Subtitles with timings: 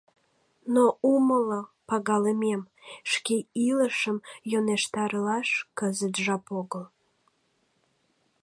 [0.73, 2.61] Но умыло, пагалымем,
[3.11, 4.17] шке илышым
[4.51, 6.85] йӧнештарылаш кызыт жап огыл.